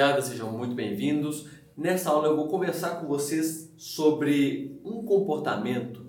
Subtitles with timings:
[0.00, 1.46] rapaziada, sejam muito bem-vindos.
[1.76, 6.06] Nessa aula eu vou conversar com vocês sobre um comportamento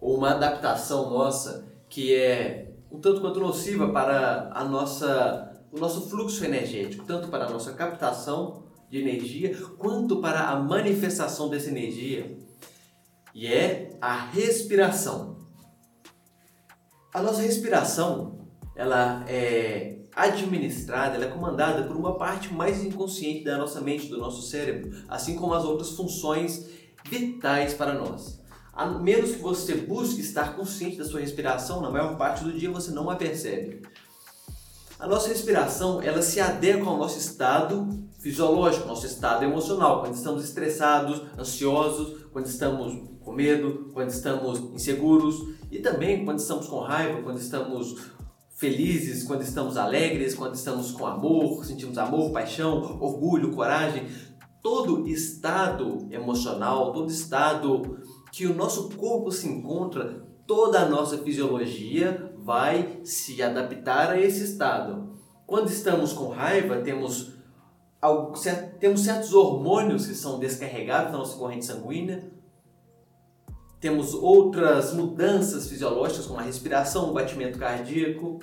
[0.00, 6.10] ou uma adaptação nossa que é um tanto quanto nociva para a nossa, o nosso
[6.10, 12.36] fluxo energético, tanto para a nossa captação de energia quanto para a manifestação dessa energia,
[13.32, 15.36] e é a respiração.
[17.14, 18.41] A nossa respiração,
[18.74, 24.18] ela é administrada, ela é comandada por uma parte mais inconsciente da nossa mente, do
[24.18, 26.68] nosso cérebro, assim como as outras funções
[27.08, 28.40] vitais para nós.
[28.72, 32.70] A menos que você busque estar consciente da sua respiração, na maior parte do dia
[32.70, 33.82] você não a percebe.
[34.98, 37.88] A nossa respiração, ela se adequa ao nosso estado
[38.20, 45.56] fisiológico, nosso estado emocional, quando estamos estressados, ansiosos, quando estamos com medo, quando estamos inseguros
[45.70, 47.96] e também quando estamos com raiva, quando estamos
[48.62, 54.06] felizes, quando estamos alegres, quando estamos com amor, sentimos amor, paixão, orgulho, coragem.
[54.62, 57.98] Todo estado emocional, todo estado
[58.30, 64.44] que o nosso corpo se encontra, toda a nossa fisiologia vai se adaptar a esse
[64.44, 65.12] estado.
[65.44, 67.32] Quando estamos com raiva, temos,
[68.78, 72.30] temos certos hormônios que são descarregados na nossa corrente sanguínea,
[73.80, 78.38] temos outras mudanças fisiológicas, como a respiração, o batimento cardíaco,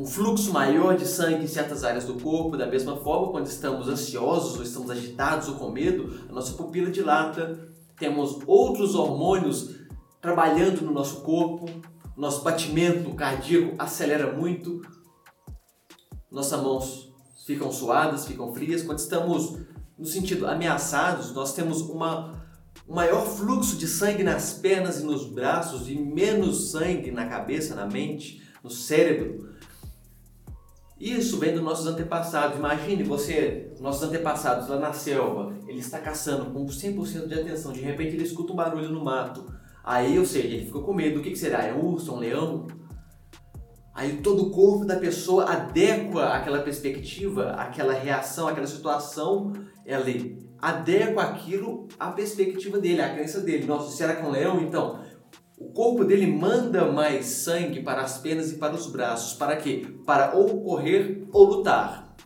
[0.00, 2.56] um fluxo maior de sangue em certas áreas do corpo.
[2.56, 6.90] Da mesma forma, quando estamos ansiosos, ou estamos agitados ou com medo, a nossa pupila
[6.90, 7.68] dilata.
[7.98, 9.76] Temos outros hormônios
[10.22, 11.66] trabalhando no nosso corpo,
[12.16, 14.80] nosso batimento cardíaco acelera muito,
[16.30, 17.12] nossas mãos
[17.44, 18.82] ficam suadas, ficam frias.
[18.82, 19.58] Quando estamos
[19.98, 22.40] no sentido ameaçados, nós temos uma
[22.88, 27.74] um maior fluxo de sangue nas pernas e nos braços e menos sangue na cabeça,
[27.74, 29.50] na mente, no cérebro.
[31.00, 32.58] Isso vem dos nossos antepassados.
[32.58, 37.80] Imagine você, nossos antepassados lá na selva, ele está caçando com 100% de atenção, de
[37.80, 39.46] repente ele escuta um barulho no mato.
[39.82, 41.20] Aí, ou seja, ele fica com medo.
[41.20, 41.64] O que, que será?
[41.64, 42.66] É um urso, um leão?
[43.94, 49.54] Aí todo o corpo da pessoa adequa aquela perspectiva, aquela reação, aquela situação,
[49.86, 50.04] ela
[50.60, 53.66] adequa aquilo à perspectiva dele, à crença dele.
[53.66, 54.60] Nossa, será que é um leão?
[54.60, 55.00] Então,
[55.60, 59.34] o corpo dele manda mais sangue para as pernas e para os braços.
[59.34, 59.86] Para quê?
[60.06, 62.16] Para ou correr ou lutar.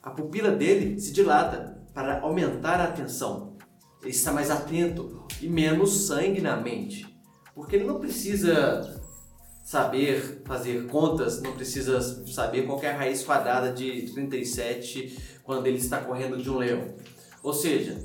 [0.00, 3.56] A pupila dele se dilata para aumentar a atenção.
[4.00, 7.04] Ele está mais atento e menos sangue na mente.
[7.52, 9.02] Porque ele não precisa
[9.64, 15.78] saber fazer contas, não precisa saber qual é a raiz quadrada de 37 quando ele
[15.78, 16.94] está correndo de um leão.
[17.42, 17.98] Ou seja,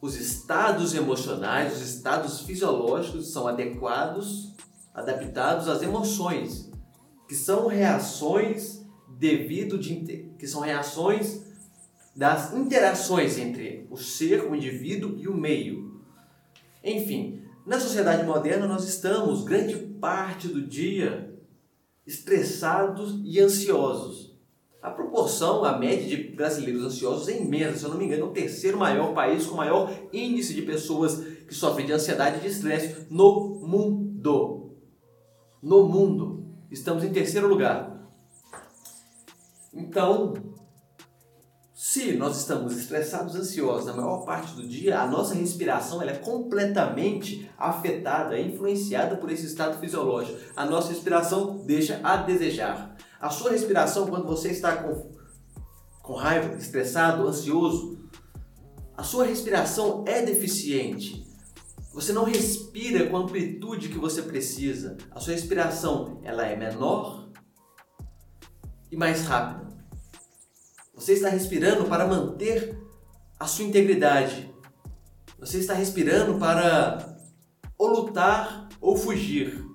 [0.00, 4.54] os estados emocionais, os estados fisiológicos são adequados,
[4.94, 6.70] adaptados às emoções,
[7.28, 8.80] que são reações
[9.18, 11.42] devido de que são reações
[12.16, 16.00] das interações entre o ser, o indivíduo e o meio.
[16.82, 21.30] Enfim, na sociedade moderna nós estamos grande parte do dia
[22.06, 24.29] estressados e ansiosos.
[24.82, 27.78] A proporção, a média de brasileiros ansiosos é imensa.
[27.78, 31.16] Se eu não me engano, é o terceiro maior país com maior índice de pessoas
[31.46, 34.74] que sofrem de ansiedade e de estresse no mundo.
[35.62, 36.46] No mundo.
[36.70, 38.10] Estamos em terceiro lugar.
[39.74, 40.32] Então,
[41.74, 46.16] se nós estamos estressados, ansiosos na maior parte do dia, a nossa respiração ela é
[46.16, 50.38] completamente afetada, influenciada por esse estado fisiológico.
[50.56, 52.89] A nossa respiração deixa a desejar.
[53.20, 55.12] A sua respiração, quando você está com,
[56.02, 57.98] com raiva, estressado, ansioso,
[58.96, 61.28] a sua respiração é deficiente.
[61.92, 64.96] Você não respira com a amplitude que você precisa.
[65.10, 67.28] A sua respiração ela é menor
[68.90, 69.68] e mais rápida.
[70.94, 72.78] Você está respirando para manter
[73.38, 74.50] a sua integridade.
[75.38, 77.18] Você está respirando para
[77.76, 79.69] ou lutar ou fugir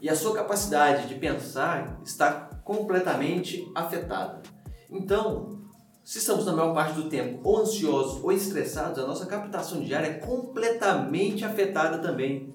[0.00, 4.42] e a sua capacidade de pensar está completamente afetada.
[4.90, 5.58] Então,
[6.04, 10.06] se estamos na maior parte do tempo ou ansiosos ou estressados, a nossa captação diária
[10.06, 12.54] é completamente afetada também.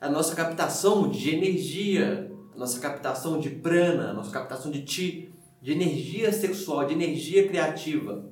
[0.00, 5.34] A nossa captação de energia, a nossa captação de prana, a nossa captação de ti,
[5.60, 8.30] de energia sexual, de energia criativa.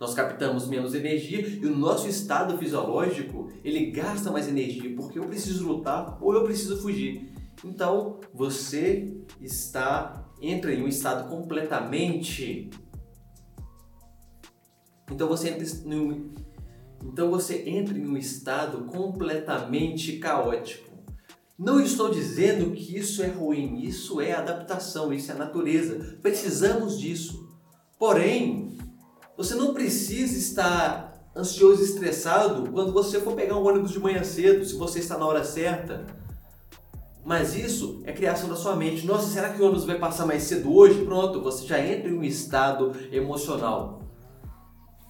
[0.00, 5.26] Nós captamos menos energia e o nosso estado fisiológico, ele gasta mais energia, porque eu
[5.26, 7.30] preciso lutar ou eu preciso fugir.
[7.62, 12.70] Então você está entra em um estado completamente
[15.10, 16.32] então você entra no,
[17.04, 20.88] então você entra em um estado completamente caótico.
[21.58, 26.18] Não estou dizendo que isso é ruim, isso é adaptação, isso é natureza.
[26.22, 27.46] Precisamos disso.
[27.98, 28.78] Porém,
[29.40, 34.22] você não precisa estar ansioso e estressado quando você for pegar um ônibus de manhã
[34.22, 36.04] cedo, se você está na hora certa.
[37.24, 39.06] Mas isso é criação da sua mente.
[39.06, 41.06] Nossa, será que o ônibus vai passar mais cedo hoje?
[41.06, 44.02] Pronto, você já entra em um estado emocional.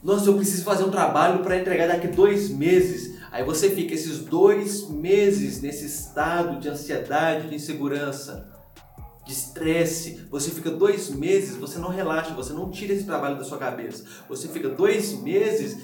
[0.00, 3.18] Nossa, eu preciso fazer um trabalho para entregar daqui dois meses.
[3.32, 8.48] Aí você fica esses dois meses nesse estado de ansiedade, de insegurança,
[9.30, 10.26] de estresse.
[10.28, 14.04] Você fica dois meses, você não relaxa, você não tira esse trabalho da sua cabeça.
[14.28, 15.78] Você fica dois meses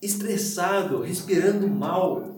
[0.00, 2.36] estressado, respirando mal.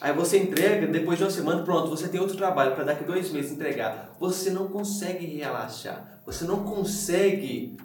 [0.00, 3.30] Aí você entrega, depois de uma semana, pronto, você tem outro trabalho para daqui dois
[3.30, 4.16] meses entregar.
[4.18, 7.76] Você não consegue relaxar, você não consegue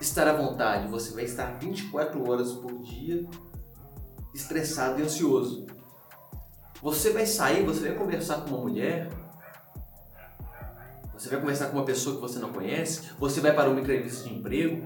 [0.00, 0.88] estar à vontade.
[0.88, 3.24] Você vai estar 24 horas por dia
[4.34, 5.64] estressado e ansioso.
[6.82, 9.08] Você vai sair, você vai conversar com uma mulher,
[11.16, 14.28] você vai conversar com uma pessoa que você não conhece, você vai para uma entrevista
[14.28, 14.82] de emprego.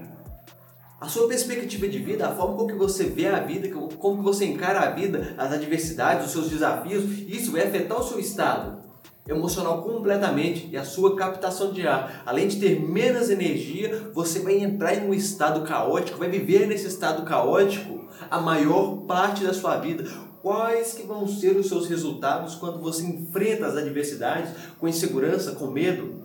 [0.99, 4.23] A sua perspectiva de vida, a forma como que você vê a vida, como que
[4.23, 8.81] você encara a vida, as adversidades, os seus desafios, isso vai afetar o seu estado
[9.27, 12.23] emocional completamente e a sua captação de ar.
[12.25, 16.87] Além de ter menos energia, você vai entrar em um estado caótico, vai viver nesse
[16.87, 20.05] estado caótico a maior parte da sua vida.
[20.41, 25.67] Quais que vão ser os seus resultados quando você enfrenta as adversidades com insegurança, com
[25.67, 26.20] medo?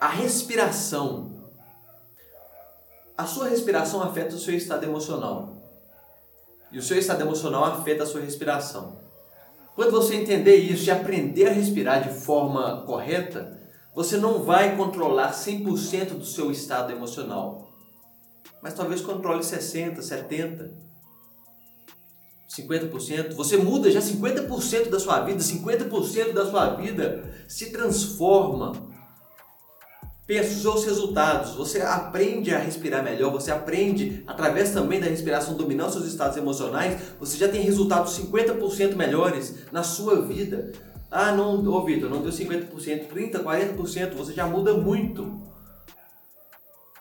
[0.00, 1.30] A respiração.
[3.18, 5.54] A sua respiração afeta o seu estado emocional.
[6.72, 8.98] E o seu estado emocional afeta a sua respiração.
[9.76, 13.60] Quando você entender isso e aprender a respirar de forma correta,
[13.94, 17.68] você não vai controlar 100% do seu estado emocional.
[18.62, 20.72] Mas talvez controle 60, 70,
[22.48, 23.34] 50%.
[23.34, 28.89] Você muda já 50% da sua vida, 50% da sua vida se transforma
[30.44, 35.92] seus resultados, você aprende a respirar melhor, você aprende através também da respiração dominar os
[35.92, 40.72] seus estados emocionais, você já tem resultados 50% melhores na sua vida.
[41.10, 45.42] Ah, não, ô Vitor, não deu 50%, 30%, 40%, você já muda muito.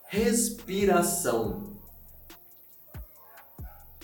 [0.08, 1.78] Respiração.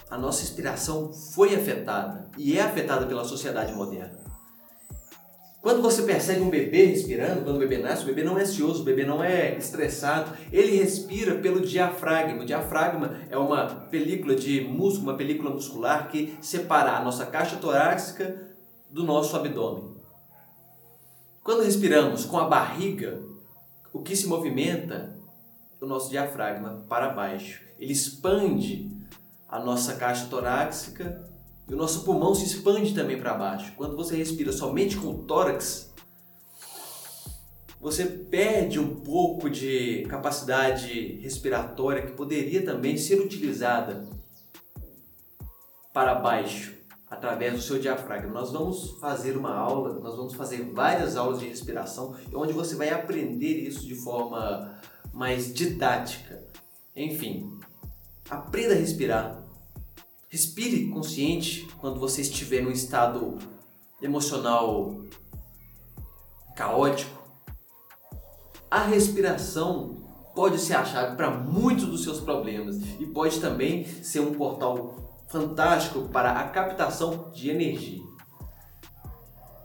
[0.09, 4.23] A nossa respiração foi afetada e é afetada pela sociedade moderna.
[5.65, 8.83] Quando você percebe um bebê respirando, quando o bebê nasce, o bebê não é ansioso,
[8.83, 12.43] o bebê não é estressado, ele respira pelo diafragma.
[12.43, 17.55] O diafragma é uma película de músculo, uma película muscular que separa a nossa caixa
[17.55, 18.47] torácica
[18.91, 19.95] do nosso abdômen.
[21.43, 23.19] Quando respiramos com a barriga,
[23.91, 25.17] o que se movimenta
[25.81, 27.63] é o nosso diafragma para baixo.
[27.79, 28.91] Ele expande
[29.49, 31.27] a nossa caixa torácica
[31.67, 33.73] e o nosso pulmão se expande também para baixo.
[33.75, 35.93] Quando você respira somente com o tórax,
[37.79, 44.07] você perde um pouco de capacidade respiratória que poderia também ser utilizada
[45.93, 46.75] para baixo
[47.09, 48.31] através do seu diafragma.
[48.31, 52.89] Nós vamos fazer uma aula, nós vamos fazer várias aulas de respiração, onde você vai
[52.89, 54.79] aprender isso de forma
[55.13, 56.43] mais didática.
[56.95, 57.59] Enfim,
[58.29, 59.44] aprenda a respirar,
[60.35, 63.39] Respire consciente quando você estiver num estado
[64.01, 64.93] emocional
[66.57, 67.23] caótico.
[68.69, 69.95] A respiração
[70.35, 75.23] pode ser a chave para muitos dos seus problemas e pode também ser um portal
[75.29, 78.03] fantástico para a captação de energia.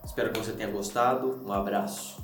[0.04, 1.44] Espero que você tenha gostado.
[1.44, 2.22] Um abraço.